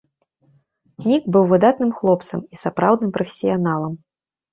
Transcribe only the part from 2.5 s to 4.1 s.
і сапраўдным прафесіяналам.